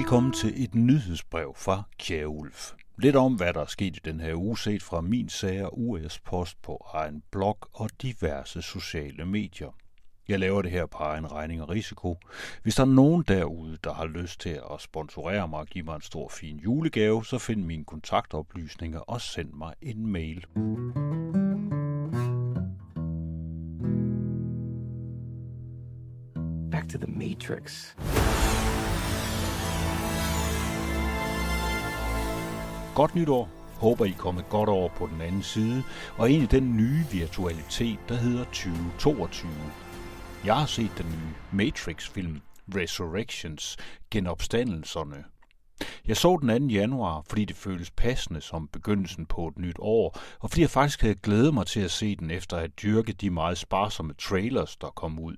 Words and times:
Velkommen 0.00 0.32
til 0.32 0.64
et 0.64 0.74
nyhedsbrev 0.74 1.54
fra 1.56 1.82
Kjærulf. 1.98 2.72
Lidt 2.98 3.16
om, 3.16 3.34
hvad 3.34 3.52
der 3.52 3.60
er 3.60 3.66
sket 3.66 3.96
i 3.96 4.00
den 4.04 4.20
her 4.20 4.34
uge, 4.34 4.58
set 4.58 4.82
fra 4.82 5.00
min 5.00 5.28
sager, 5.28 5.68
US 5.68 6.18
Post 6.18 6.62
på 6.62 6.86
egen 6.94 7.22
blog 7.30 7.58
og 7.72 7.90
diverse 8.02 8.62
sociale 8.62 9.24
medier. 9.24 9.76
Jeg 10.28 10.38
laver 10.38 10.62
det 10.62 10.70
her 10.70 10.86
på 10.86 10.98
egen 10.98 11.32
regning 11.32 11.62
og 11.62 11.68
risiko. 11.68 12.18
Hvis 12.62 12.74
der 12.74 12.82
er 12.82 12.86
nogen 12.86 13.24
derude, 13.28 13.78
der 13.84 13.92
har 13.92 14.06
lyst 14.06 14.40
til 14.40 14.60
at 14.74 14.80
sponsorere 14.80 15.48
mig 15.48 15.58
og 15.58 15.66
give 15.66 15.84
mig 15.84 15.94
en 15.94 16.02
stor 16.02 16.28
fin 16.28 16.56
julegave, 16.56 17.24
så 17.24 17.38
find 17.38 17.64
mine 17.64 17.84
kontaktoplysninger 17.84 19.00
og 19.00 19.20
send 19.20 19.52
mig 19.52 19.74
en 19.82 20.06
mail. 20.06 20.46
Back 26.70 26.88
to 26.88 26.98
the 26.98 27.12
Matrix. 27.18 27.94
Godt 33.00 33.14
nytår. 33.14 33.48
Håber, 33.74 34.04
I 34.04 34.10
kommer 34.10 34.42
godt 34.42 34.68
over 34.68 34.88
på 34.88 35.06
den 35.06 35.20
anden 35.20 35.42
side, 35.42 35.82
og 36.18 36.30
ind 36.30 36.42
i 36.42 36.46
den 36.46 36.76
nye 36.76 37.04
virtualitet, 37.12 37.98
der 38.08 38.14
hedder 38.14 38.44
2022. 38.44 39.50
Jeg 40.44 40.56
har 40.56 40.66
set 40.66 40.90
den 40.98 41.06
nye 41.06 41.34
Matrix-film 41.64 42.40
Resurrections, 42.74 43.76
genopstandelserne. 44.10 45.24
Jeg 46.06 46.16
så 46.16 46.38
den 46.42 46.68
2. 46.68 46.74
januar, 46.74 47.24
fordi 47.28 47.44
det 47.44 47.56
føles 47.56 47.90
passende 47.90 48.40
som 48.40 48.68
begyndelsen 48.68 49.26
på 49.26 49.48
et 49.48 49.58
nyt 49.58 49.76
år, 49.78 50.18
og 50.40 50.50
fordi 50.50 50.62
jeg 50.62 50.70
faktisk 50.70 51.00
havde 51.00 51.14
glædet 51.14 51.54
mig 51.54 51.66
til 51.66 51.80
at 51.80 51.90
se 51.90 52.16
den 52.16 52.30
efter 52.30 52.56
at 52.56 52.82
dyrke 52.82 53.12
de 53.12 53.30
meget 53.30 53.58
sparsomme 53.58 54.14
trailers, 54.14 54.76
der 54.76 54.88
kom 54.88 55.18
ud. 55.18 55.36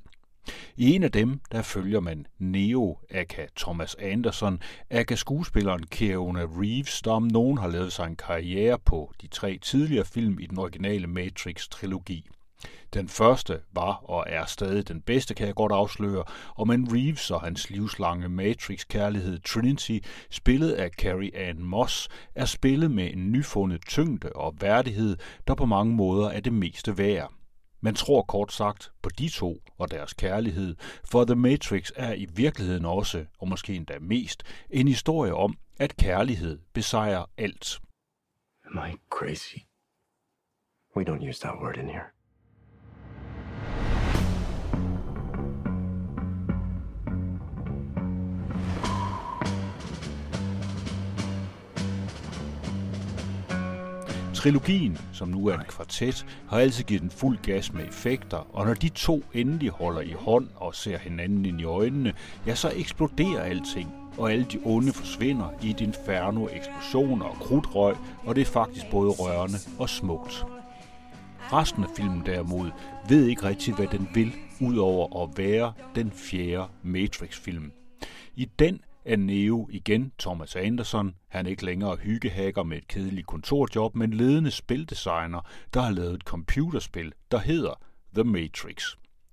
I 0.77 0.95
en 0.95 1.03
af 1.03 1.13
dem, 1.13 1.41
der 1.53 1.63
følger 1.63 2.01
man 2.01 2.27
Neo, 2.39 2.99
aka 3.11 3.47
Thomas 3.57 3.95
Anderson, 3.95 4.61
aka 4.91 5.15
skuespilleren 5.15 5.87
Keanu 5.87 6.47
Reeves, 6.61 7.03
der 7.03 7.11
om 7.11 7.23
nogen 7.23 7.59
har 7.59 7.69
lavet 7.69 7.93
sig 7.93 8.07
en 8.07 8.17
karriere 8.17 8.79
på 8.79 9.13
de 9.23 9.27
tre 9.27 9.59
tidligere 9.63 10.05
film 10.05 10.39
i 10.41 10.47
den 10.47 10.59
originale 10.59 11.07
Matrix-trilogi. 11.07 12.29
Den 12.95 13.09
første 13.09 13.61
var 13.73 13.93
og 13.93 14.25
er 14.27 14.45
stadig 14.45 14.89
den 14.89 15.01
bedste, 15.01 15.35
kan 15.35 15.47
jeg 15.47 15.55
godt 15.55 15.73
afsløre, 15.73 16.25
og 16.55 16.69
men 16.69 16.89
Reeves 16.93 17.31
og 17.31 17.41
hans 17.41 17.71
livslange 17.71 18.29
Matrix-kærlighed 18.29 19.41
Trinity, 19.41 19.99
spillet 20.31 20.73
af 20.73 20.91
Carrie 20.91 21.37
Ann 21.37 21.65
Moss, 21.65 22.09
er 22.35 22.45
spillet 22.45 22.91
med 22.91 23.13
en 23.13 23.33
nyfundet 23.33 23.81
tyngde 23.87 24.33
og 24.33 24.55
værdighed, 24.61 25.17
der 25.47 25.55
på 25.55 25.67
mange 25.67 25.95
måder 25.95 26.29
er 26.29 26.41
det 26.41 26.53
meste 26.53 26.99
værd. 26.99 27.33
Man 27.85 27.95
tror 27.95 28.23
kort 28.23 28.53
sagt 28.53 28.93
på 29.03 29.11
de 29.19 29.29
to 29.29 29.63
og 29.79 29.91
deres 29.91 30.13
kærlighed, 30.15 30.77
for 31.05 31.25
The 31.25 31.35
Matrix 31.35 31.91
er 31.97 32.13
i 32.15 32.27
virkeligheden 32.37 32.85
også, 32.85 33.27
og 33.39 33.49
måske 33.49 33.75
endda 33.75 33.99
mest, 33.99 34.43
en 34.71 34.89
historie 34.89 35.35
om, 35.35 35.59
at 35.79 35.97
kærlighed 35.97 36.59
besejrer 36.73 37.25
alt. 37.37 37.81
Am 38.65 38.91
I 38.91 38.97
crazy? 39.11 39.57
We 40.97 41.05
don't 41.05 41.29
use 41.29 41.41
that 41.41 41.55
word 41.63 41.77
in 41.77 41.89
here. 41.89 42.22
Trilogien, 54.43 54.99
som 55.13 55.29
nu 55.29 55.47
er 55.47 55.59
en 55.59 55.65
kvartet, 55.69 56.27
har 56.49 56.59
altid 56.59 56.85
givet 56.85 57.03
den 57.03 57.11
fuld 57.11 57.39
gas 57.43 57.73
med 57.73 57.89
effekter, 57.89 58.57
og 58.57 58.67
når 58.67 58.75
de 58.75 58.89
to 58.89 59.23
endelig 59.35 59.71
holder 59.71 60.01
i 60.01 60.13
hånd 60.13 60.49
og 60.57 60.75
ser 60.75 60.99
hinanden 60.99 61.47
ind 61.47 61.61
i 61.61 61.65
øjnene, 61.65 62.13
ja, 62.47 62.55
så 62.55 62.73
eksploderer 62.77 63.41
alting, 63.41 63.95
og 64.19 64.33
alle 64.33 64.45
de 64.45 64.61
onde 64.65 64.93
forsvinder 64.93 65.49
i 65.63 65.71
et 65.71 65.81
inferno 65.81 66.49
eksplosioner 66.53 67.25
og 67.25 67.35
krudtrøg, 67.35 67.97
og 68.25 68.35
det 68.35 68.41
er 68.41 68.45
faktisk 68.53 68.87
både 68.91 69.11
rørende 69.11 69.59
og 69.79 69.89
smukt. 69.89 70.45
Resten 71.53 71.85
af 71.85 71.89
filmen 71.97 72.23
derimod 72.27 72.71
ved 73.09 73.27
ikke 73.27 73.43
rigtig, 73.43 73.75
hvad 73.75 73.87
den 73.87 74.09
vil, 74.15 74.33
udover 74.61 75.23
at 75.23 75.39
være 75.39 75.73
den 75.95 76.13
fjerde 76.15 76.69
Matrix-film. 76.83 77.73
I 78.37 78.49
den 78.59 78.81
er 79.05 79.17
Neo 79.17 79.69
igen 79.71 80.13
Thomas 80.19 80.57
Anderson. 80.57 81.15
Han 81.29 81.47
er 81.47 81.51
ikke 81.51 81.65
længere 81.65 81.97
hyggehacker 81.97 82.63
med 82.63 82.77
et 82.77 82.89
kedeligt 82.89 83.27
kontorjob, 83.27 83.95
men 83.95 84.13
ledende 84.13 84.51
spildesigner, 84.51 85.41
der 85.75 85.81
har 85.81 85.91
lavet 85.91 86.15
et 86.15 86.23
computerspil, 86.23 87.13
der 87.31 87.39
hedder 87.39 87.75
The 88.15 88.25
Matrix. 88.25 88.85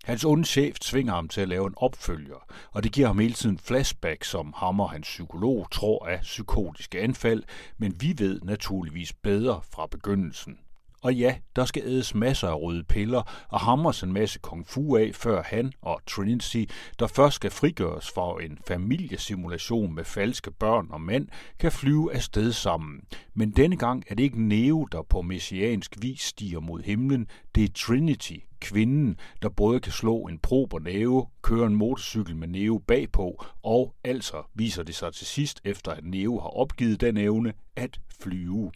Hans 0.04 0.26
onde 0.26 0.46
chef 0.46 0.80
tvinger 0.80 1.14
ham 1.14 1.28
til 1.28 1.42
at 1.42 1.50
lave 1.50 1.68
en 1.68 1.74
opfølger, 1.78 2.46
og 2.72 2.84
det 2.84 2.92
giver 2.92 3.08
ham 3.08 3.20
hele 3.20 3.34
tiden 3.34 3.58
flashback, 3.58 4.24
som 4.24 4.54
ham 4.58 4.80
og 4.80 4.92
hans 4.92 5.08
psykolog 5.08 5.72
tror 5.72 6.08
er 6.08 6.22
psykotiske 6.22 7.02
anfald, 7.02 7.44
men 7.78 7.96
vi 8.02 8.14
ved 8.18 8.42
naturligvis 8.42 9.14
bedre 9.14 9.62
fra 9.72 9.88
begyndelsen. 9.88 10.58
Og 11.02 11.16
ja, 11.16 11.36
der 11.56 11.66
skal 11.66 11.84
ædes 11.86 12.16
masser 12.16 12.48
af 12.48 12.62
røde 12.62 12.84
piller 12.84 13.48
og 13.50 13.60
hamres 13.60 14.04
en 14.04 14.14
masse 14.14 14.40
kung 14.40 14.68
fu 14.68 14.96
af, 14.96 15.12
før 15.16 15.44
han 15.44 15.74
og 15.82 16.02
Trinity, 16.08 16.64
der 17.00 17.08
først 17.08 17.36
skal 17.36 17.52
frigøres 17.52 18.12
for 18.12 18.40
en 18.40 18.58
familiesimulation 18.68 19.96
med 19.96 20.04
falske 20.04 20.52
børn 20.52 20.88
og 20.90 21.02
mænd, 21.02 21.28
kan 21.60 21.72
flyve 21.72 22.14
afsted 22.14 22.52
sammen. 22.52 23.02
Men 23.34 23.52
denne 23.52 23.78
gang 23.78 24.04
er 24.08 24.16
det 24.16 24.24
ikke 24.24 24.48
Neo, 24.48 24.88
der 24.92 25.02
på 25.02 25.22
messiansk 25.22 25.96
vis 26.02 26.22
stiger 26.22 26.60
mod 26.60 26.82
himlen, 26.82 27.28
det 27.56 27.64
er 27.64 27.74
Trinity, 27.76 28.38
kvinden, 28.60 29.18
der 29.42 29.50
både 29.50 29.80
kan 29.80 29.92
slå 29.92 30.28
en 30.28 30.40
prober 30.40 30.80
Neo, 30.80 31.28
køre 31.42 31.68
en 31.68 31.76
motorcykel 31.76 32.36
med 32.36 32.48
Neo 32.48 32.82
bagpå, 32.88 33.44
og 33.64 33.96
altså 34.04 34.44
viser 34.54 34.84
det 34.84 34.96
sig 34.96 35.14
til 35.14 35.28
sidst, 35.28 35.62
efter 35.64 35.92
at 35.92 36.06
Neo 36.06 36.40
har 36.40 36.50
opgivet 36.50 37.02
den 37.02 37.18
evne, 37.18 37.54
at 37.76 38.00
flyve. 38.22 38.72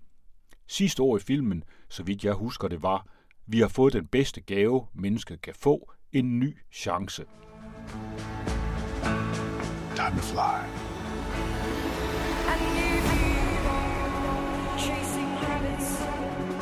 Sidste 0.68 1.04
år 1.04 1.18
i 1.18 1.20
filmen, 1.20 1.64
så 1.94 2.04
vidt 2.04 2.24
jeg 2.24 2.34
husker 2.34 2.68
det 2.68 2.84
var, 2.84 3.06
vi 3.48 3.60
har 3.60 3.68
fået 3.68 3.94
den 3.94 4.08
bedste 4.08 4.42
gave, 4.42 4.86
mennesket 4.94 5.42
kan 5.42 5.54
få, 5.60 5.92
en 6.12 6.40
ny 6.40 6.58
chance. 6.72 7.26
Time 9.96 10.16
to 10.16 10.22
fly. 10.22 10.60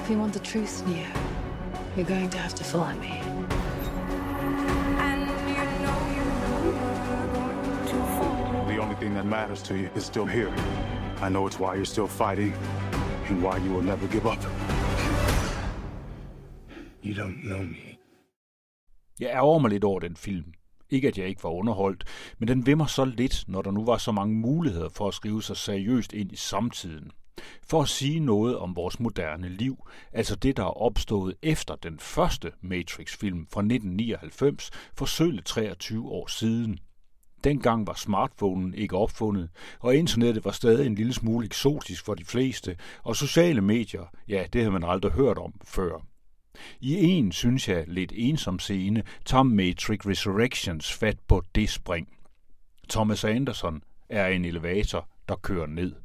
If 0.02 0.10
you 0.10 0.20
want 0.20 0.34
the 0.34 0.40
truth, 0.40 0.86
Neo, 0.88 1.08
you're 1.96 2.14
going 2.16 2.32
to 2.32 2.38
have 2.38 2.56
to 2.56 2.64
follow 2.64 2.96
me. 3.00 3.22
The 8.68 8.82
only 8.82 8.96
thing 8.96 9.14
that 9.14 9.26
matters 9.26 9.64
to 9.64 9.74
you 9.76 9.90
is 9.96 10.04
still 10.04 10.26
here. 10.26 10.54
I 11.22 11.30
know 11.30 11.48
it's 11.48 11.60
why 11.60 11.76
you're 11.76 11.86
still 11.86 12.08
fighting 12.08 12.54
and 13.30 13.42
why 13.44 13.58
you 13.58 13.72
will 13.72 13.86
never 13.86 14.08
give 14.08 14.28
up. 14.28 14.71
You 17.06 17.14
don't 17.14 17.42
know 17.42 17.64
me. 17.64 17.98
Jeg 19.20 19.30
ærger 19.30 19.60
mig 19.60 19.70
lidt 19.70 19.84
over 19.84 20.00
den 20.00 20.16
film. 20.16 20.54
Ikke 20.90 21.08
at 21.08 21.18
jeg 21.18 21.28
ikke 21.28 21.44
var 21.44 21.50
underholdt, 21.50 22.04
men 22.40 22.48
den 22.48 22.66
vimmer 22.66 22.86
så 22.86 23.06
lidt, 23.06 23.44
når 23.48 23.62
der 23.62 23.72
nu 23.72 23.86
var 23.86 23.98
så 23.98 24.12
mange 24.12 24.36
muligheder 24.36 24.90
for 24.90 25.08
at 25.08 25.14
skrive 25.14 25.44
sig 25.44 25.58
seriøst 25.58 26.14
ind 26.14 26.32
i 26.32 26.36
samtiden. 26.36 27.12
For 27.70 27.82
at 27.82 27.90
sige 27.90 28.20
noget 28.20 28.58
om 28.58 28.76
vores 28.76 29.00
moderne 29.00 29.50
liv, 29.50 29.88
altså 30.12 30.36
det, 30.36 30.58
der 30.58 30.64
er 30.64 30.82
opstået 30.82 31.36
efter 31.42 31.76
den 31.76 32.00
første 32.00 32.52
Matrix-film 32.62 33.48
fra 33.52 33.62
1999 33.62 34.72
for 34.94 35.06
sølle 35.06 35.42
23 35.42 36.10
år 36.10 36.28
siden. 36.28 36.80
Dengang 37.44 37.88
var 37.88 37.94
smartphonen 37.94 38.74
ikke 38.74 38.98
opfundet, 38.98 39.50
og 39.80 39.96
internettet 39.96 40.46
var 40.46 40.52
stadig 40.52 40.86
en 40.86 40.96
lille 40.96 41.14
smule 41.14 41.46
eksotisk 41.46 42.06
for 42.06 42.16
de 42.16 42.26
fleste, 42.26 42.78
og 43.04 43.16
sociale 43.16 43.62
medier, 43.62 44.06
ja, 44.28 44.46
det 44.54 44.62
havde 44.62 44.72
man 44.72 44.84
aldrig 44.84 45.12
hørt 45.12 45.38
om 45.38 45.54
før. 45.64 46.11
I 46.80 46.96
en, 46.96 47.32
synes 47.32 47.70
jeg, 47.70 47.84
lidt 47.88 48.12
ensom 48.16 48.60
scene, 48.60 49.04
Tom 49.26 49.46
Matrix 49.46 50.06
Resurrections 50.06 50.94
fat 50.94 51.20
på 51.28 51.44
det 51.56 51.70
spring. 51.70 52.08
Thomas 52.90 53.24
Anderson 53.24 53.84
er 54.10 54.28
en 54.28 54.46
elevator, 54.46 55.10
der 55.30 55.36
kører 55.36 55.68
ned. 55.68 55.96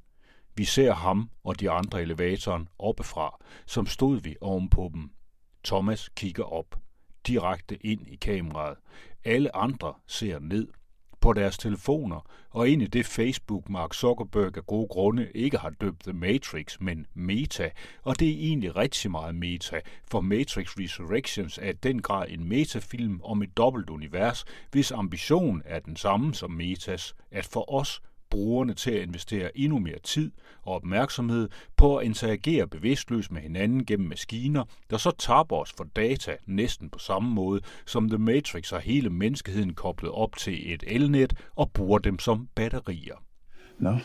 Vi 0.54 0.64
ser 0.64 0.94
ham 0.94 1.30
og 1.44 1.60
de 1.60 1.70
andre 1.70 2.02
elevatoren 2.02 2.68
oppefra, 2.78 3.38
som 3.66 3.86
stod 3.86 4.20
vi 4.20 4.36
ovenpå 4.40 4.90
dem. 4.94 5.10
Thomas 5.64 6.10
kigger 6.16 6.44
op, 6.44 6.78
direkte 7.26 7.86
ind 7.86 8.08
i 8.08 8.16
kameraet. 8.16 8.76
Alle 9.24 9.56
andre 9.56 9.94
ser 10.06 10.38
ned 10.38 10.68
på 11.26 11.32
deres 11.32 11.58
telefoner 11.58 12.20
og 12.50 12.68
ind 12.68 12.82
i 12.82 12.86
det 12.86 13.06
Facebook, 13.06 13.68
Mark 13.68 13.94
Zuckerberg 13.94 14.56
af 14.56 14.66
gode 14.66 14.88
grunde 14.88 15.28
ikke 15.34 15.58
har 15.58 15.70
døbt 15.70 16.02
The 16.02 16.12
Matrix, 16.12 16.80
men 16.80 17.06
Meta. 17.14 17.70
Og 18.02 18.20
det 18.20 18.28
er 18.28 18.38
egentlig 18.38 18.76
rigtig 18.76 19.10
meget 19.10 19.34
meta, 19.34 19.80
for 20.10 20.20
Matrix 20.20 20.68
Resurrections 20.78 21.58
er 21.62 21.70
i 21.70 21.72
den 21.72 22.02
grad 22.02 22.26
en 22.28 22.48
metafilm 22.48 23.20
om 23.24 23.42
et 23.42 23.56
dobbelt 23.56 23.90
univers, 23.90 24.44
hvis 24.70 24.92
ambition 24.92 25.62
er 25.64 25.78
den 25.78 25.96
samme 25.96 26.34
som 26.34 26.50
Metas, 26.50 27.14
at 27.30 27.44
for 27.44 27.74
os 27.74 28.02
brugerne 28.30 28.74
til 28.74 28.90
at 28.90 29.02
investere 29.02 29.58
endnu 29.58 29.78
mere 29.78 29.98
tid 29.98 30.30
og 30.62 30.74
opmærksomhed 30.74 31.48
på 31.76 31.96
at 31.96 32.06
interagere 32.06 32.66
bevidstløst 32.66 33.32
med 33.32 33.40
hinanden 33.40 33.84
gennem 33.84 34.08
maskiner, 34.08 34.64
der 34.90 34.96
så 34.96 35.10
tapper 35.10 35.56
os 35.56 35.72
for 35.76 35.84
data 35.84 36.36
næsten 36.46 36.90
på 36.90 36.98
samme 36.98 37.30
måde, 37.30 37.60
som 37.86 38.08
The 38.08 38.18
Matrix 38.18 38.70
har 38.70 38.78
hele 38.78 39.10
menneskeheden 39.10 39.74
koblet 39.74 40.12
op 40.12 40.36
til 40.36 40.74
et 40.74 40.84
elnet 40.86 41.34
og 41.56 41.70
bruger 41.72 41.98
dem 41.98 42.18
som 42.18 42.48
batterier. 42.54 43.22
No? 43.78 43.98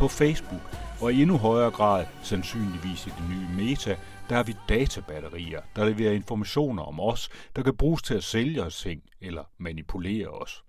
På 0.00 0.08
Facebook, 0.08 0.60
og 1.00 1.12
i 1.12 1.22
endnu 1.22 1.38
højere 1.38 1.70
grad 1.70 2.06
sandsynligvis 2.22 3.06
i 3.06 3.10
det 3.10 3.24
nye 3.30 3.48
Meta, 3.56 3.96
der 4.28 4.36
har 4.36 4.42
vi 4.42 4.56
databatterier, 4.68 5.60
der 5.76 5.84
leverer 5.84 6.12
informationer 6.12 6.82
om 6.82 7.00
os, 7.00 7.28
der 7.56 7.62
kan 7.62 7.76
bruges 7.76 8.02
til 8.02 8.14
at 8.14 8.24
sælge 8.24 8.62
os 8.62 8.80
ting 8.80 9.02
eller 9.20 9.44
manipulere 9.58 10.28
os. 10.28 10.64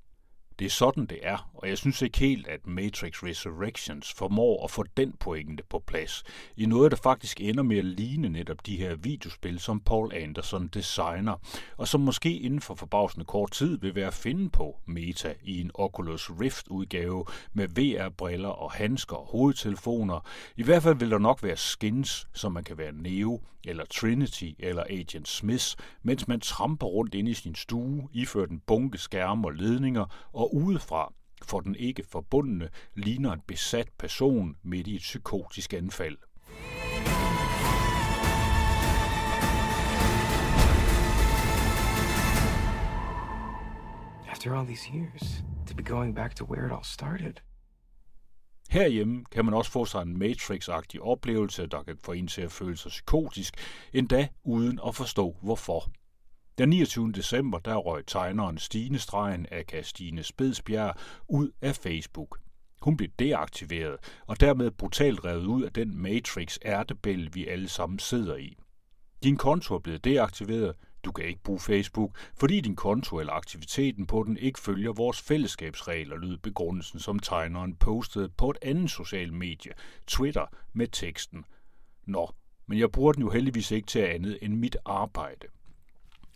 Det 0.60 0.66
er 0.66 0.70
sådan, 0.70 1.06
det 1.06 1.20
er, 1.22 1.51
og 1.62 1.70
jeg 1.70 1.78
synes 1.78 2.02
ikke 2.02 2.20
helt, 2.20 2.48
at 2.48 2.68
Matrix 2.68 3.24
Resurrections 3.24 4.14
formår 4.14 4.64
at 4.64 4.72
få 4.72 4.84
den 4.98 5.14
pointe 5.20 5.64
på 5.70 5.80
plads 5.88 6.24
i 6.58 6.66
noget, 6.66 6.92
der 6.92 6.98
faktisk 6.98 7.42
ender 7.42 7.64
med 7.64 7.78
at 7.78 7.86
ligne 7.86 8.30
netop 8.30 8.66
de 8.66 8.78
her 8.78 8.96
videospil, 8.96 9.60
som 9.60 9.80
Paul 9.80 10.14
Anderson 10.14 10.68
designer, 10.68 11.36
og 11.78 11.88
som 11.88 12.02
måske 12.02 12.38
inden 12.38 12.62
for 12.62 12.76
forbavsende 12.76 13.26
kort 13.26 13.52
tid 13.52 13.78
vil 13.78 13.96
være 13.96 14.08
at 14.08 14.14
finde 14.14 14.50
på 14.50 14.78
Meta 14.86 15.34
i 15.44 15.62
en 15.62 15.72
Oculus 15.74 16.30
Rift-udgave 16.30 17.26
med 17.54 17.68
VR-briller 17.68 18.50
og 18.50 18.72
handsker 18.72 19.16
og 19.16 19.26
hovedtelefoner. 19.26 20.28
I 20.58 20.64
hvert 20.64 20.84
fald 20.84 20.96
vil 20.96 21.12
der 21.12 21.18
nok 21.18 21.44
være 21.44 21.58
skins, 21.58 22.28
som 22.34 22.52
man 22.52 22.64
kan 22.64 22.78
være 22.78 22.92
Neo, 22.92 23.42
eller 23.64 23.86
Trinity, 23.86 24.52
eller 24.60 24.84
Agent 24.90 25.28
Smith, 25.28 25.66
mens 26.04 26.28
man 26.28 26.40
tramper 26.40 26.88
rundt 26.88 27.14
inde 27.14 27.32
i 27.32 27.34
sin 27.34 27.56
stue, 27.56 28.10
iført 28.14 28.50
en 28.50 28.62
bunke 28.68 28.98
skærme 28.98 29.48
og 29.48 29.52
ledninger, 29.52 30.30
og 30.34 30.56
udefra 30.56 31.14
for 31.46 31.60
den 31.60 31.76
ikke 31.76 32.04
forbundne 32.10 32.70
ligner 32.96 33.34
en 33.34 33.42
besat 33.48 33.90
person 33.98 34.56
midt 34.64 34.88
i 34.88 34.96
et 34.96 35.02
psykotisk 35.02 35.74
anfald. 35.74 36.18
After 44.28 44.56
all 44.56 44.66
these 44.66 44.90
years, 44.94 45.44
to 45.68 45.76
be 45.76 45.84
going 45.84 46.16
back 46.16 46.36
to 46.36 46.46
where 46.46 46.66
it 46.66 46.72
all 46.72 46.84
started. 46.84 47.34
Herhjemme 48.70 49.26
kan 49.32 49.46
man 49.46 49.54
også 49.54 49.72
få 49.72 49.86
sig 49.86 50.02
en 50.02 50.18
Matrix-agtig 50.18 51.02
oplevelse, 51.02 51.68
der 51.68 51.84
kan 51.84 51.98
få 52.04 52.12
en 52.12 52.28
til 52.28 52.42
at 52.42 52.52
føle 52.52 52.78
sig 52.78 52.90
psykotisk, 52.90 53.54
endda 53.94 54.28
uden 54.44 54.80
at 54.88 54.96
forstå 54.96 55.38
hvorfor. 55.42 55.92
Den 56.58 56.70
29. 56.70 57.12
december 57.12 57.60
der 57.60 57.76
røg 57.76 58.04
tegneren 58.08 58.58
Stine 58.58 59.00
Stregen 59.00 59.46
af 59.52 59.86
Stine 59.86 60.24
Spedsbjerg 60.24 60.96
ud 61.28 61.52
af 61.62 61.76
Facebook. 61.76 62.40
Hun 62.82 62.98
blev 62.98 63.10
deaktiveret 63.20 63.98
og 64.28 64.40
dermed 64.40 64.72
brutalt 64.72 65.26
revet 65.26 65.46
ud 65.46 65.64
af 65.64 65.74
den 65.74 65.98
Matrix 65.98 66.58
ærtebæl, 66.66 67.30
vi 67.34 67.48
alle 67.48 67.70
sammen 67.70 68.00
sidder 68.00 68.36
i. 68.36 68.58
Din 69.24 69.38
konto 69.38 69.76
er 69.76 69.80
blevet 69.80 70.04
deaktiveret, 70.04 70.76
du 71.04 71.12
kan 71.12 71.26
ikke 71.26 71.44
bruge 71.44 71.60
Facebook, 71.60 72.18
fordi 72.40 72.62
din 72.62 72.76
konto 72.76 73.20
eller 73.20 73.34
aktiviteten 73.34 74.08
på 74.08 74.24
den 74.24 74.38
ikke 74.38 74.60
følger 74.60 74.94
vores 74.94 75.22
fællesskabsregler, 75.22 76.18
lød 76.18 76.38
begrundelsen, 76.38 77.00
som 77.00 77.20
tegneren 77.20 77.76
postede 77.76 78.30
på 78.30 78.50
et 78.50 78.58
andet 78.62 78.92
socialt 78.92 79.34
medie, 79.34 79.72
Twitter, 80.08 80.46
med 80.74 80.88
teksten. 80.88 81.46
Nå, 82.06 82.32
men 82.68 82.80
jeg 82.80 82.92
bruger 82.92 83.12
den 83.12 83.22
jo 83.22 83.30
heldigvis 83.30 83.72
ikke 83.72 83.88
til 83.88 84.00
andet 84.00 84.38
end 84.42 84.54
mit 84.56 84.78
arbejde. 84.86 85.48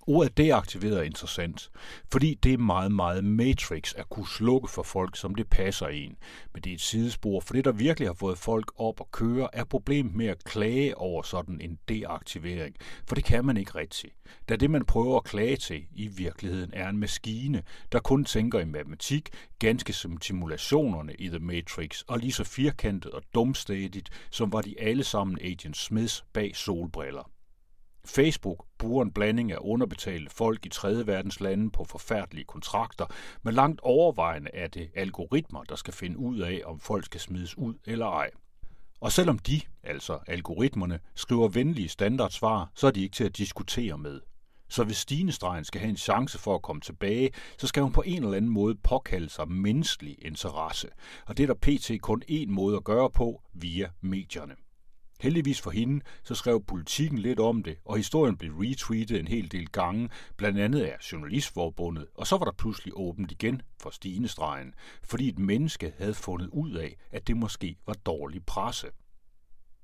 Ordet 0.07 0.37
deaktiveret 0.37 0.97
er 0.97 1.03
interessant, 1.03 1.71
fordi 2.11 2.33
det 2.33 2.53
er 2.53 2.57
meget, 2.57 2.91
meget 2.91 3.23
Matrix 3.23 3.93
at 3.93 4.09
kunne 4.09 4.27
slukke 4.27 4.67
for 4.71 4.83
folk, 4.83 5.17
som 5.17 5.35
det 5.35 5.49
passer 5.49 5.87
en. 5.87 6.15
Men 6.53 6.63
det 6.63 6.69
er 6.69 6.73
et 6.73 6.81
sidespor, 6.81 7.39
for 7.39 7.53
det, 7.53 7.65
der 7.65 7.71
virkelig 7.71 8.09
har 8.09 8.13
fået 8.13 8.37
folk 8.37 8.71
op 8.77 9.01
at 9.01 9.11
køre, 9.11 9.49
er 9.53 9.63
problemet 9.63 10.15
med 10.15 10.27
at 10.27 10.43
klage 10.43 10.97
over 10.97 11.21
sådan 11.21 11.61
en 11.61 11.79
deaktivering. 11.89 12.75
For 13.07 13.15
det 13.15 13.23
kan 13.23 13.45
man 13.45 13.57
ikke 13.57 13.75
rigtig. 13.75 14.11
Da 14.49 14.55
det, 14.55 14.71
man 14.71 14.85
prøver 14.85 15.17
at 15.17 15.23
klage 15.23 15.57
til, 15.57 15.85
i 15.95 16.07
virkeligheden 16.07 16.71
er 16.73 16.89
en 16.89 16.97
maskine, 16.97 17.63
der 17.91 17.99
kun 17.99 18.25
tænker 18.25 18.59
i 18.59 18.65
matematik, 18.65 19.29
ganske 19.59 19.93
som 19.93 20.21
simulationerne 20.21 21.13
i 21.19 21.27
The 21.27 21.39
Matrix, 21.39 22.01
og 22.01 22.19
lige 22.19 22.31
så 22.31 22.43
firkantet 22.43 23.11
og 23.11 23.23
dumstædigt, 23.33 24.09
som 24.31 24.53
var 24.53 24.61
de 24.61 24.75
alle 24.79 25.03
sammen 25.03 25.37
Agent 25.41 25.77
Smiths 25.77 26.25
bag 26.33 26.55
solbriller. 26.55 27.34
Facebook 28.05 28.65
bruger 28.77 29.03
en 29.03 29.11
blanding 29.11 29.51
af 29.51 29.57
underbetalte 29.61 30.29
folk 30.29 30.65
i 30.65 30.69
tredje 30.69 31.07
verdens 31.07 31.39
lande 31.39 31.71
på 31.71 31.83
forfærdelige 31.83 32.45
kontrakter, 32.45 33.05
men 33.43 33.53
langt 33.53 33.81
overvejende 33.81 34.49
er 34.53 34.67
det 34.67 34.89
algoritmer, 34.95 35.63
der 35.63 35.75
skal 35.75 35.93
finde 35.93 36.17
ud 36.17 36.39
af, 36.39 36.61
om 36.65 36.79
folk 36.79 37.05
skal 37.05 37.19
smides 37.19 37.57
ud 37.57 37.73
eller 37.85 38.05
ej. 38.07 38.29
Og 38.99 39.11
selvom 39.11 39.39
de, 39.39 39.61
altså 39.83 40.19
algoritmerne, 40.27 40.99
skriver 41.15 41.47
venlige 41.47 41.89
standardsvar, 41.89 42.71
så 42.75 42.87
er 42.87 42.91
de 42.91 43.03
ikke 43.03 43.15
til 43.15 43.23
at 43.23 43.37
diskutere 43.37 43.97
med. 43.97 44.21
Så 44.69 44.83
hvis 44.83 44.97
stinestregen 44.97 45.63
skal 45.63 45.81
have 45.81 45.89
en 45.89 45.97
chance 45.97 46.37
for 46.37 46.55
at 46.55 46.61
komme 46.61 46.81
tilbage, 46.81 47.31
så 47.57 47.67
skal 47.67 47.83
hun 47.83 47.91
på 47.91 48.03
en 48.05 48.23
eller 48.23 48.37
anden 48.37 48.51
måde 48.51 48.75
påkalde 48.75 49.29
sig 49.29 49.51
menneskelig 49.51 50.15
interesse. 50.25 50.87
Og 51.25 51.37
det 51.37 51.43
er 51.43 51.47
der 51.47 51.53
pt. 51.53 52.01
kun 52.01 52.23
én 52.31 52.47
måde 52.47 52.77
at 52.77 52.83
gøre 52.83 53.09
på 53.09 53.41
via 53.53 53.89
medierne. 54.01 54.55
Heldigvis 55.19 55.61
for 55.61 55.71
hende, 55.71 56.01
så 56.23 56.35
skrev 56.35 56.63
politikken 56.63 57.19
lidt 57.19 57.39
om 57.39 57.63
det, 57.63 57.77
og 57.85 57.97
historien 57.97 58.37
blev 58.37 58.51
retweetet 58.51 59.19
en 59.19 59.27
hel 59.27 59.51
del 59.51 59.67
gange, 59.67 60.09
blandt 60.37 60.59
andet 60.59 60.81
af 60.81 60.97
Journalistforbundet, 61.11 62.07
og 62.15 62.27
så 62.27 62.37
var 62.37 62.45
der 62.45 62.51
pludselig 62.51 62.93
åbent 62.95 63.31
igen 63.31 63.61
for 63.81 63.89
stinestregen, 63.89 64.73
fordi 65.03 65.29
et 65.29 65.39
menneske 65.39 65.93
havde 65.97 66.13
fundet 66.13 66.49
ud 66.51 66.71
af, 66.71 66.95
at 67.11 67.27
det 67.27 67.37
måske 67.37 67.75
var 67.87 67.93
dårlig 67.93 68.45
presse. 68.45 68.87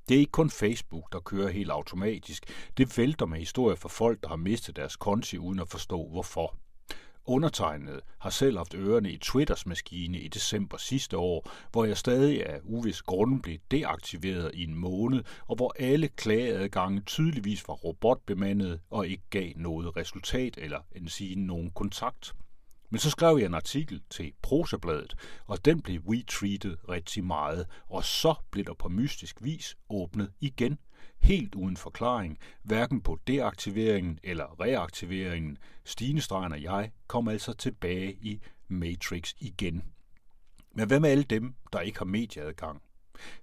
Det 0.09 0.15
er 0.15 0.19
ikke 0.19 0.31
kun 0.31 0.49
Facebook, 0.49 1.13
der 1.13 1.19
kører 1.19 1.51
helt 1.51 1.69
automatisk. 1.69 2.45
Det 2.77 2.97
vælter 2.97 3.25
med 3.25 3.39
historier 3.39 3.75
for 3.75 3.89
folk, 3.89 4.21
der 4.21 4.29
har 4.29 4.35
mistet 4.35 4.75
deres 4.75 4.95
konti 4.95 5.37
uden 5.37 5.59
at 5.59 5.69
forstå 5.69 6.09
hvorfor. 6.09 6.57
Undertegnet 7.31 7.99
har 8.19 8.29
selv 8.29 8.57
haft 8.57 8.73
ørerne 8.73 9.11
i 9.11 9.17
Twitters 9.17 9.65
maskine 9.65 10.19
i 10.19 10.27
december 10.27 10.77
sidste 10.77 11.17
år, 11.17 11.51
hvor 11.71 11.85
jeg 11.85 11.97
stadig 11.97 12.45
af 12.45 12.59
uvis 12.63 13.01
grund 13.01 13.41
blev 13.41 13.57
deaktiveret 13.71 14.51
i 14.53 14.63
en 14.63 14.75
måned, 14.75 15.23
og 15.47 15.55
hvor 15.55 15.75
alle 15.79 16.07
klageadgange 16.07 17.01
tydeligvis 17.01 17.67
var 17.67 17.73
robotbemandede 17.73 18.79
og 18.89 19.07
ikke 19.07 19.23
gav 19.29 19.51
noget 19.55 19.97
resultat 19.97 20.57
eller 20.57 20.79
end 20.95 21.09
sige 21.09 21.35
nogen 21.35 21.71
kontakt. 21.71 22.33
Men 22.89 22.99
så 22.99 23.09
skrev 23.09 23.37
jeg 23.37 23.45
en 23.45 23.53
artikel 23.53 24.01
til 24.09 24.31
Prosabladet, 24.41 25.15
og 25.45 25.65
den 25.65 25.81
blev 25.81 26.01
retweetet 26.07 26.77
rigtig 26.89 27.23
meget, 27.23 27.67
og 27.89 28.03
så 28.03 28.33
blev 28.51 28.65
der 28.65 28.73
på 28.73 28.89
mystisk 28.89 29.43
vis 29.43 29.77
åbnet 29.89 30.31
igen– 30.41 30.77
helt 31.21 31.55
uden 31.55 31.77
forklaring, 31.77 32.37
hverken 32.63 33.01
på 33.01 33.19
deaktiveringen 33.27 34.19
eller 34.23 34.61
reaktiveringen. 34.61 35.57
Stine 35.83 36.21
Stregen 36.21 36.51
og 36.51 36.61
jeg 36.61 36.91
kom 37.07 37.27
altså 37.27 37.53
tilbage 37.53 38.13
i 38.13 38.41
Matrix 38.67 39.33
igen. 39.39 39.83
Men 40.75 40.87
hvad 40.87 40.99
med 40.99 41.09
alle 41.09 41.23
dem, 41.23 41.55
der 41.73 41.79
ikke 41.79 41.97
har 41.97 42.05
medieadgang? 42.05 42.81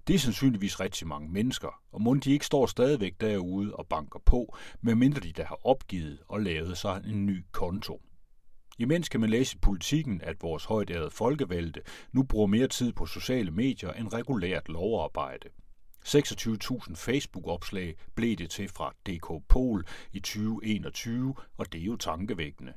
Det 0.06 0.14
er 0.14 0.18
sandsynligvis 0.18 0.80
rigtig 0.80 1.06
mange 1.06 1.28
mennesker, 1.28 1.82
og 1.92 2.02
må 2.02 2.14
de 2.14 2.32
ikke 2.32 2.46
står 2.46 2.66
stadigvæk 2.66 3.20
derude 3.20 3.74
og 3.74 3.86
banker 3.86 4.18
på, 4.26 4.56
medmindre 4.80 5.20
de 5.20 5.32
der 5.32 5.44
har 5.44 5.66
opgivet 5.66 6.18
og 6.28 6.40
lavet 6.40 6.78
sig 6.78 7.02
en 7.06 7.26
ny 7.26 7.44
konto. 7.52 8.02
Imens 8.78 9.08
kan 9.08 9.20
man 9.20 9.30
læse 9.30 9.56
i 9.56 9.58
politikken, 9.58 10.20
at 10.20 10.42
vores 10.42 10.64
højdærede 10.64 11.10
folkevalgte 11.10 11.80
nu 12.12 12.22
bruger 12.22 12.46
mere 12.46 12.68
tid 12.68 12.92
på 12.92 13.06
sociale 13.06 13.50
medier 13.50 13.92
end 13.92 14.12
regulært 14.12 14.68
lovarbejde. 14.68 15.48
26.000 16.06 16.94
Facebook-opslag 16.94 17.94
blev 18.14 18.36
det 18.36 18.50
til 18.50 18.68
fra 18.68 18.94
DK 19.06 19.48
Pol 19.48 19.84
i 20.12 20.20
2021, 20.20 21.34
og 21.56 21.72
det 21.72 21.80
er 21.80 21.84
jo 21.84 21.96
tankevækkende. 21.96 22.72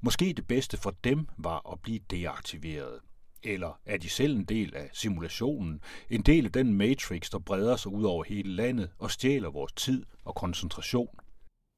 Måske 0.00 0.32
det 0.32 0.46
bedste 0.46 0.76
for 0.76 0.90
dem 1.04 1.26
var 1.38 1.72
at 1.72 1.80
blive 1.80 2.00
deaktiveret. 2.10 3.00
Eller 3.42 3.80
er 3.86 3.96
de 3.96 4.08
selv 4.08 4.36
en 4.36 4.44
del 4.44 4.74
af 4.74 4.90
simulationen, 4.92 5.80
en 6.10 6.22
del 6.22 6.44
af 6.44 6.52
den 6.52 6.74
matrix, 6.74 7.30
der 7.30 7.38
breder 7.38 7.76
sig 7.76 7.92
ud 7.92 8.04
over 8.04 8.24
hele 8.24 8.52
landet 8.52 8.90
og 8.98 9.10
stjæler 9.10 9.50
vores 9.50 9.72
tid 9.72 10.04
og 10.24 10.34
koncentration? 10.34 11.18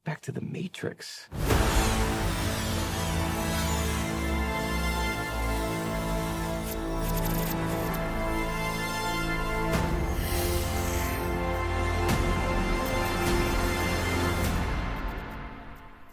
Back 0.05 0.23
to 0.23 0.33
the 0.33 0.41
Matrix. 0.41 1.29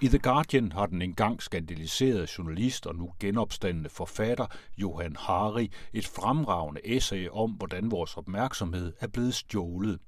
I 0.03 0.07
The 0.07 0.19
Guardian 0.19 0.71
har 0.71 0.85
den 0.85 1.01
engang 1.01 1.41
skandaliserede 1.41 2.27
journalist 2.37 2.85
og 2.85 2.95
nu 2.95 3.13
genopstandende 3.19 3.89
forfatter 3.89 4.45
Johan 4.77 5.15
Hari 5.19 5.71
et 5.93 6.07
fremragende 6.07 6.95
essay 6.97 7.29
om, 7.29 7.51
hvordan 7.51 7.91
vores 7.91 8.17
opmærksomhed 8.17 8.93
er 8.99 9.07
blevet 9.07 9.33
stjålet. 9.33 9.99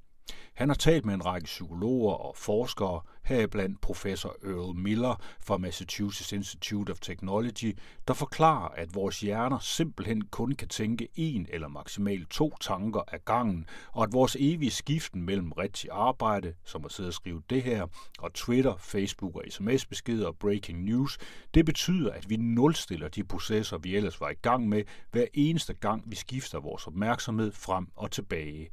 Han 0.56 0.70
har 0.70 0.76
talt 0.76 1.06
med 1.06 1.14
en 1.14 1.26
række 1.26 1.46
psykologer 1.46 2.14
og 2.14 2.36
forskere, 2.36 3.02
heriblandt 3.24 3.82
professor 3.82 4.36
Earl 4.44 4.76
Miller 4.76 5.22
fra 5.40 5.58
Massachusetts 5.58 6.32
Institute 6.32 6.92
of 6.92 7.00
Technology, 7.00 7.78
der 8.08 8.14
forklarer, 8.14 8.68
at 8.68 8.96
vores 8.96 9.20
hjerner 9.20 9.60
simpelthen 9.60 10.22
kun 10.22 10.52
kan 10.52 10.68
tænke 10.68 11.08
en 11.16 11.48
eller 11.50 11.68
maksimalt 11.68 12.30
to 12.30 12.54
tanker 12.62 13.02
ad 13.08 13.20
gangen, 13.26 13.66
og 13.92 14.04
at 14.04 14.14
vores 14.14 14.38
evige 14.40 14.72
skiften 14.72 15.22
mellem 15.22 15.52
rigtig 15.52 15.90
arbejde, 15.94 16.54
som 16.64 16.86
at 16.86 16.92
sidde 16.92 17.10
og 17.10 17.14
skrive 17.14 17.42
det 17.50 17.64
her, 17.64 17.88
og 18.20 18.34
Twitter, 18.34 18.76
Facebook 18.80 19.36
og 19.36 19.44
sms-beskeder 19.50 20.28
og 20.28 20.38
breaking 20.38 20.84
news, 20.84 21.18
det 21.54 21.66
betyder, 21.66 22.12
at 22.12 22.30
vi 22.30 22.36
nulstiller 22.36 23.08
de 23.08 23.24
processer, 23.24 23.78
vi 23.78 23.96
ellers 23.96 24.22
var 24.22 24.30
i 24.30 24.40
gang 24.42 24.70
med, 24.70 24.84
hver 25.12 25.26
eneste 25.34 25.74
gang 25.74 26.04
vi 26.12 26.16
skifter 26.16 26.60
vores 26.60 26.88
opmærksomhed 26.88 27.52
frem 27.52 27.88
og 27.96 28.12
tilbage. 28.12 28.70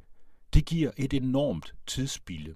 Det 0.53 0.65
giver 0.65 0.91
et 0.97 1.13
enormt 1.13 1.75
tidsspilde. 1.87 2.55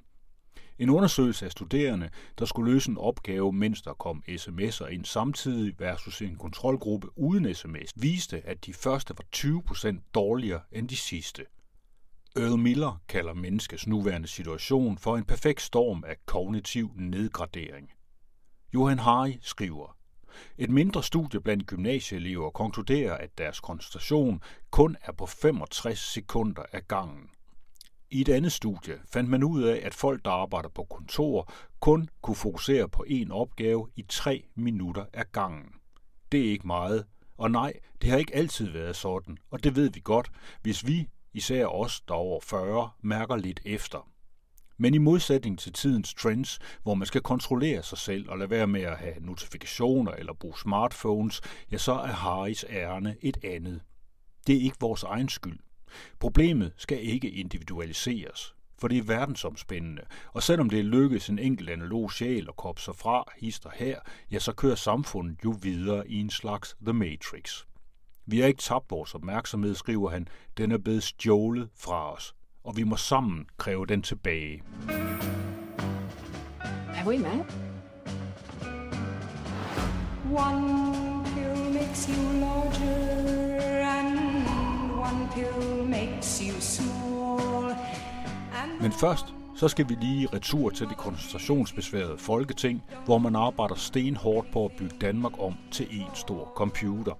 En 0.79 0.89
undersøgelse 0.89 1.45
af 1.45 1.51
studerende, 1.51 2.09
der 2.39 2.45
skulle 2.45 2.73
løse 2.73 2.91
en 2.91 2.97
opgave, 2.97 3.53
mens 3.53 3.81
der 3.81 3.93
kom 3.93 4.23
sms'er 4.27 4.87
ind 4.87 5.05
samtidig 5.05 5.79
versus 5.79 6.21
en 6.21 6.35
kontrolgruppe 6.35 7.07
uden 7.15 7.55
sms, 7.55 7.93
viste, 7.95 8.41
at 8.45 8.65
de 8.65 8.73
første 8.73 9.13
var 9.17 9.25
20% 9.35 10.11
dårligere 10.13 10.61
end 10.71 10.89
de 10.89 10.95
sidste. 10.97 11.45
Earl 12.35 12.57
Miller 12.57 13.01
kalder 13.07 13.33
menneskets 13.33 13.87
nuværende 13.87 14.27
situation 14.27 14.97
for 14.97 15.17
en 15.17 15.25
perfekt 15.25 15.61
storm 15.61 16.03
af 16.07 16.15
kognitiv 16.25 16.91
nedgradering. 16.95 17.91
Johan 18.73 18.99
Hari 18.99 19.39
skriver, 19.41 19.97
et 20.57 20.69
mindre 20.69 21.03
studie 21.03 21.41
blandt 21.41 21.67
gymnasieelever 21.67 22.49
konkluderer, 22.49 23.17
at 23.17 23.37
deres 23.37 23.59
koncentration 23.59 24.41
kun 24.71 24.97
er 25.01 25.11
på 25.11 25.25
65 25.25 25.99
sekunder 25.99 26.63
af 26.71 26.87
gangen. 26.87 27.29
I 28.11 28.21
et 28.21 28.29
andet 28.29 28.51
studie 28.51 28.99
fandt 29.11 29.29
man 29.29 29.43
ud 29.43 29.63
af, 29.63 29.81
at 29.83 29.93
folk, 29.93 30.25
der 30.25 30.31
arbejder 30.31 30.69
på 30.69 30.83
kontor, 30.83 31.51
kun 31.79 32.09
kunne 32.21 32.35
fokusere 32.35 32.89
på 32.89 33.05
én 33.09 33.31
opgave 33.31 33.87
i 33.95 34.05
tre 34.09 34.43
minutter 34.55 35.05
ad 35.13 35.25
gangen. 35.31 35.65
Det 36.31 36.39
er 36.39 36.51
ikke 36.51 36.67
meget, 36.67 37.05
og 37.37 37.51
nej, 37.51 37.73
det 38.01 38.09
har 38.09 38.17
ikke 38.17 38.35
altid 38.35 38.69
været 38.71 38.95
sådan, 38.95 39.37
og 39.51 39.63
det 39.63 39.75
ved 39.75 39.89
vi 39.89 40.01
godt, 40.03 40.31
hvis 40.61 40.87
vi, 40.87 41.07
især 41.33 41.65
os, 41.65 42.01
der 42.01 42.13
er 42.13 42.17
over 42.17 42.39
40, 42.43 42.89
mærker 43.01 43.35
lidt 43.35 43.59
efter. 43.65 44.09
Men 44.77 44.93
i 44.93 44.97
modsætning 44.97 45.59
til 45.59 45.73
tidens 45.73 46.13
trends, 46.13 46.59
hvor 46.83 46.93
man 46.93 47.05
skal 47.05 47.21
kontrollere 47.21 47.83
sig 47.83 47.97
selv 47.97 48.29
og 48.29 48.37
lade 48.37 48.49
være 48.49 48.67
med 48.67 48.81
at 48.81 48.97
have 48.97 49.15
notifikationer 49.19 50.11
eller 50.11 50.33
bruge 50.33 50.59
smartphones, 50.59 51.41
ja, 51.71 51.77
så 51.77 51.93
er 51.93 52.07
Harris 52.07 52.65
ærne 52.69 53.15
et 53.21 53.37
andet. 53.43 53.81
Det 54.47 54.55
er 54.55 54.61
ikke 54.61 54.77
vores 54.79 55.03
egen 55.03 55.29
skyld. 55.29 55.59
Problemet 56.19 56.73
skal 56.77 57.03
ikke 57.03 57.29
individualiseres, 57.29 58.55
for 58.79 58.87
det 58.87 58.97
er 58.97 59.03
verdensomspændende, 59.03 60.01
og 60.33 60.43
selvom 60.43 60.69
det 60.69 60.85
lykkes 60.85 61.29
en 61.29 61.39
enkelt 61.39 61.69
analog 61.69 62.11
sjæl 62.11 62.45
at 62.49 62.55
koppe 62.55 62.81
sig 62.81 62.95
fra 62.95 63.23
hister 63.37 63.69
her, 63.75 63.99
ja, 64.31 64.39
så 64.39 64.53
kører 64.53 64.75
samfundet 64.75 65.37
jo 65.45 65.55
videre 65.61 66.07
i 66.09 66.19
en 66.19 66.29
slags 66.29 66.75
The 66.85 66.93
Matrix. 66.93 67.63
Vi 68.25 68.39
har 68.39 68.47
ikke 68.47 68.61
tabt 68.61 68.91
vores 68.91 69.15
opmærksomhed, 69.15 69.75
skriver 69.75 70.09
han. 70.09 70.27
Den 70.57 70.71
er 70.71 70.77
blevet 70.77 71.03
stjålet 71.03 71.69
fra 71.75 72.13
os, 72.13 72.35
og 72.63 72.77
vi 72.77 72.83
må 72.83 72.95
sammen 72.95 73.45
kræve 73.57 73.85
den 73.85 74.01
tilbage. 74.01 74.63
Have 76.93 77.09
we 77.09 77.17
met? 77.17 77.45
One 80.31 81.25
pill 81.25 81.73
makes 81.73 82.07
you 82.07 82.39
larger, 82.39 83.36
one 85.07 85.29
pill 85.33 85.83
makes 85.89 86.39
you 86.39 86.61
small. 86.61 87.75
Men 88.81 88.91
først, 88.91 89.25
så 89.55 89.67
skal 89.67 89.89
vi 89.89 89.95
lige 90.01 90.27
retur 90.33 90.69
til 90.69 90.87
det 90.87 90.97
koncentrationsbesværede 90.97 92.17
Folketing, 92.17 92.83
hvor 93.05 93.17
man 93.17 93.35
arbejder 93.35 93.75
stenhårdt 93.75 94.51
på 94.51 94.65
at 94.65 94.71
bygge 94.77 94.97
Danmark 95.01 95.33
om 95.39 95.53
til 95.71 95.87
en 95.91 96.15
stor 96.15 96.51
computer. 96.55 97.13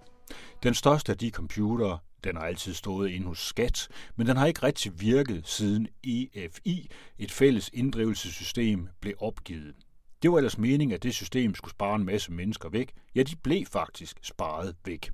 Den 0.64 0.74
største 0.74 1.12
af 1.12 1.18
de 1.18 1.30
computere, 1.30 1.98
den 2.24 2.36
har 2.36 2.44
altid 2.44 2.74
stået 2.74 3.10
inde 3.10 3.28
hos 3.28 3.40
Skat, 3.40 3.88
men 4.16 4.28
den 4.28 4.38
har 4.38 4.46
ikke 4.46 4.64
rigtig 4.64 5.02
virket 5.02 5.48
siden 5.48 5.88
EFI, 6.04 6.90
et 7.20 7.32
fælles 7.32 7.70
inddrivelsessystem, 7.74 8.88
blev 9.02 9.14
opgivet. 9.20 9.76
Det 10.22 10.32
var 10.32 10.38
ellers 10.38 10.58
meningen, 10.58 10.96
at 10.96 11.04
det 11.04 11.14
system 11.14 11.56
skulle 11.56 11.72
spare 11.72 11.96
en 11.96 12.06
masse 12.06 12.32
mennesker 12.32 12.70
væk. 12.70 12.94
Ja, 13.16 13.24
de 13.24 13.36
blev 13.36 13.66
faktisk 13.66 14.20
sparet 14.24 14.76
væk. 14.86 15.12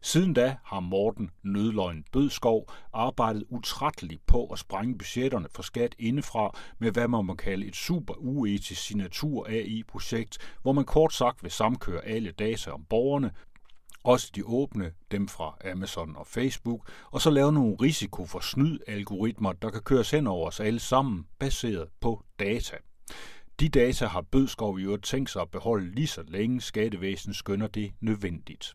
Siden 0.00 0.34
da 0.34 0.56
har 0.64 0.80
Morten 0.80 1.30
Nødløgn 1.42 2.04
Bødskov 2.12 2.72
arbejdet 2.92 3.44
utrætteligt 3.48 4.26
på 4.26 4.46
at 4.46 4.58
sprænge 4.58 4.98
budgetterne 4.98 5.48
for 5.54 5.62
skat 5.62 5.94
indefra 5.98 6.56
med 6.78 6.90
hvad 6.92 7.08
man 7.08 7.24
må 7.24 7.34
kalde 7.34 7.66
et 7.66 7.76
super 7.76 8.14
uetisk 8.18 8.82
signatur 8.82 9.46
AI-projekt, 9.48 10.38
hvor 10.62 10.72
man 10.72 10.84
kort 10.84 11.12
sagt 11.12 11.42
vil 11.42 11.50
samkøre 11.50 12.04
alle 12.04 12.30
data 12.30 12.70
om 12.70 12.84
borgerne, 12.84 13.30
også 14.04 14.30
de 14.34 14.42
åbne, 14.46 14.92
dem 15.10 15.28
fra 15.28 15.70
Amazon 15.72 16.16
og 16.16 16.26
Facebook, 16.26 16.90
og 17.10 17.20
så 17.20 17.30
lave 17.30 17.52
nogle 17.52 17.76
risiko 17.80 18.26
for 18.26 18.40
snyd 18.40 18.78
algoritmer, 18.86 19.52
der 19.52 19.70
kan 19.70 19.82
køres 19.82 20.10
hen 20.10 20.26
over 20.26 20.48
os 20.48 20.60
alle 20.60 20.80
sammen, 20.80 21.26
baseret 21.38 21.88
på 22.00 22.24
data. 22.38 22.76
De 23.60 23.68
data 23.68 24.06
har 24.06 24.20
Bødskov 24.20 24.78
i 24.78 24.82
øvrigt 24.82 25.04
tænkt 25.04 25.30
sig 25.30 25.42
at 25.42 25.50
beholde 25.50 25.94
lige 25.94 26.06
så 26.06 26.22
længe 26.28 26.60
skattevæsenet 26.60 27.36
skønner 27.36 27.66
det 27.66 27.92
nødvendigt. 28.00 28.74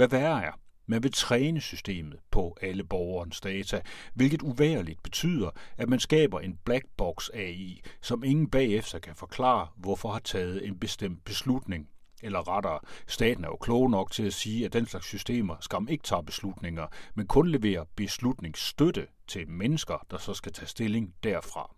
Hvad 0.00 0.08
værre 0.08 0.44
er, 0.44 0.52
man 0.86 1.02
vil 1.02 1.12
træne 1.12 1.60
systemet 1.60 2.18
på 2.30 2.56
alle 2.60 2.84
borgerens 2.84 3.40
data, 3.40 3.82
hvilket 4.14 4.42
uværligt 4.42 5.02
betyder, 5.02 5.50
at 5.76 5.88
man 5.88 6.00
skaber 6.00 6.40
en 6.40 6.58
black 6.64 6.84
box 6.96 7.28
AI, 7.34 7.80
som 8.00 8.24
ingen 8.24 8.50
bagefter 8.50 8.98
kan 8.98 9.14
forklare, 9.14 9.68
hvorfor 9.76 10.08
har 10.08 10.18
taget 10.18 10.66
en 10.66 10.78
bestemt 10.78 11.24
beslutning. 11.24 11.88
Eller 12.22 12.48
rettere, 12.48 12.80
staten 13.06 13.44
er 13.44 13.48
jo 13.48 13.56
klog 13.56 13.90
nok 13.90 14.10
til 14.10 14.22
at 14.22 14.34
sige, 14.34 14.64
at 14.64 14.72
den 14.72 14.86
slags 14.86 15.06
systemer 15.06 15.56
skam 15.60 15.88
ikke 15.88 16.04
tager 16.04 16.22
beslutninger, 16.22 16.86
men 17.14 17.26
kun 17.26 17.48
leverer 17.48 17.84
beslutningsstøtte 17.96 19.06
til 19.28 19.48
mennesker, 19.48 20.06
der 20.10 20.18
så 20.18 20.34
skal 20.34 20.52
tage 20.52 20.68
stilling 20.68 21.14
derfra. 21.22 21.74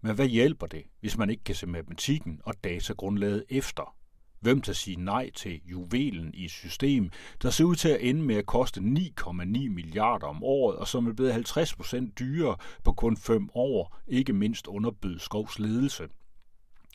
Men 0.00 0.14
hvad 0.14 0.28
hjælper 0.28 0.66
det, 0.66 0.82
hvis 1.00 1.18
man 1.18 1.30
ikke 1.30 1.44
kan 1.44 1.54
se 1.54 1.66
matematikken 1.66 2.40
og 2.44 2.64
datagrundlaget 2.64 3.44
efter? 3.48 3.96
Hvem 4.42 4.60
til 4.60 4.74
sige 4.74 4.96
nej 4.96 5.30
til 5.30 5.60
juvelen 5.64 6.34
i 6.34 6.44
et 6.44 6.50
system, 6.50 7.10
der 7.42 7.50
ser 7.50 7.64
ud 7.64 7.76
til 7.76 7.88
at 7.88 7.98
ende 8.00 8.22
med 8.22 8.36
at 8.36 8.46
koste 8.46 8.80
9,9 8.80 9.34
milliarder 9.68 10.26
om 10.26 10.44
året, 10.44 10.76
og 10.76 10.88
som 10.88 11.06
er 11.06 11.12
blevet 11.12 11.32
50 11.32 11.74
procent 11.74 12.18
dyrere 12.18 12.56
på 12.84 12.92
kun 12.92 13.16
fem 13.16 13.48
år, 13.54 13.98
ikke 14.08 14.32
mindst 14.32 14.66
under 14.66 14.90
Bødskovs 14.90 15.58
ledelse. 15.58 16.08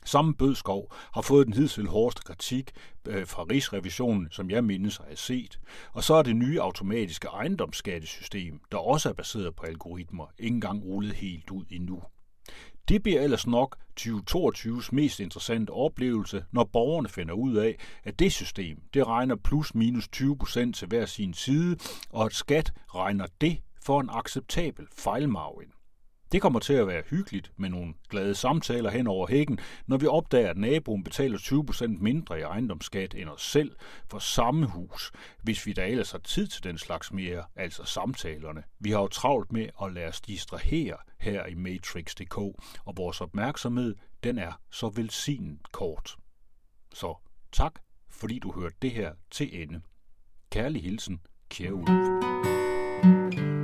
Samme 0.06 0.34
Bødskov 0.34 0.94
har 1.14 1.22
fået 1.22 1.48
den 1.48 1.54
hidtil 1.54 1.88
hårdeste 1.88 2.22
kritik 2.22 2.72
øh, 3.08 3.28
fra 3.28 3.44
Rigsrevisionen, 3.44 4.28
som 4.32 4.50
jeg 4.50 4.64
mindes 4.64 5.00
at 5.00 5.06
have 5.06 5.18
set. 5.18 5.60
Og 5.94 6.04
så 6.04 6.14
er 6.14 6.24
det 6.24 6.36
nye 6.36 6.62
automatiske 6.62 7.28
ejendomsskattesystem, 7.28 8.60
der 8.72 8.78
også 8.78 9.10
er 9.10 9.14
baseret 9.14 9.56
på 9.56 9.66
algoritmer, 9.66 10.26
ikke 10.40 10.56
engang 10.56 10.84
rullet 10.84 11.14
helt 11.14 11.52
ud 11.52 11.66
endnu. 11.70 12.02
Det 12.90 13.04
bliver 13.04 13.22
ellers 13.22 13.48
nok 13.48 13.78
2022's 14.00 14.90
mest 14.92 15.20
interessante 15.20 15.72
oplevelse, 15.72 16.46
når 16.52 16.64
borgerne 16.64 17.10
finder 17.10 17.34
ud 17.34 17.56
af, 17.56 17.76
at 18.04 18.20
det 18.20 18.32
system 18.32 18.78
det 18.94 19.08
regner 19.08 19.36
plus 19.36 19.76
minus 19.76 20.08
20 20.08 20.38
procent 20.38 20.76
til 20.76 20.88
hver 20.88 21.06
sin 21.06 21.34
side, 21.34 21.78
og 22.10 22.26
at 22.26 22.34
skat 22.34 22.74
regner 22.96 23.28
det 23.42 23.58
for 23.86 24.02
en 24.02 24.10
acceptabel 24.12 24.88
fejlmargin. 24.98 25.72
Det 26.32 26.42
kommer 26.42 26.60
til 26.60 26.74
at 26.74 26.88
være 26.88 27.04
hyggeligt 27.10 27.52
med 27.58 27.70
nogle 27.70 27.94
glade 28.10 28.36
samtaler 28.36 28.90
hen 28.90 29.08
over 29.08 29.28
hækken, 29.28 29.60
når 29.88 29.98
vi 29.98 30.08
opdager, 30.08 30.50
at 30.50 30.58
naboen 30.58 31.04
betaler 31.04 31.38
20% 31.38 31.88
mindre 31.88 32.40
i 32.40 32.42
ejendomsskat 32.42 33.16
end 33.16 33.30
os 33.30 33.42
selv 33.42 33.76
for 34.10 34.20
samme 34.20 34.66
hus, 34.66 35.12
hvis 35.44 35.66
vi 35.66 35.74
da 35.74 35.88
ellers 35.88 36.12
har 36.12 36.20
tid 36.20 36.48
til 36.48 36.64
den 36.64 36.78
slags 36.78 37.12
mere, 37.12 37.44
altså 37.56 37.84
samtalerne. 37.84 38.64
Vi 38.80 38.92
har 38.92 39.00
jo 39.00 39.08
travlt 39.08 39.52
med 39.52 39.70
at 39.84 39.94
lade 39.94 40.08
os 40.08 40.22
distrahere 40.22 40.98
her 41.20 41.46
i 41.46 41.54
Matrix.dk, 41.54 42.38
og 42.86 42.94
vores 42.98 43.22
opmærksomhed, 43.22 43.96
den 44.24 44.38
er 44.38 44.62
så 44.72 44.90
velsignet 44.90 45.72
kort. 45.72 46.16
Så 46.94 47.16
tak, 47.52 47.80
fordi 48.10 48.40
du 48.40 48.52
hørte 48.52 48.76
det 48.82 48.92
her 48.92 49.14
til 49.32 49.62
ende. 49.62 49.82
Kærlig 50.52 50.84
hilsen, 50.84 51.22
Kjær 51.50 51.72
Ulf. 51.72 51.90
thank 53.04 53.40
you 53.40 53.57